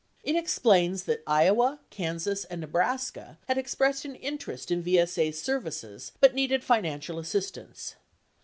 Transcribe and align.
9 0.25 0.33
It 0.35 0.39
explains 0.39 1.03
that 1.03 1.21
Iowa, 1.27 1.79
Kansas, 1.91 2.43
and 2.45 2.61
Ne 2.61 2.65
braska 2.65 3.37
had 3.47 3.59
expressed 3.59 4.03
an 4.03 4.15
interest 4.15 4.71
in 4.71 4.81
VSA's 4.83 5.39
services 5.39 6.11
but 6.19 6.33
needed 6.33 6.63
finan 6.63 6.97
cial 7.01 7.19
assistance. 7.19 7.93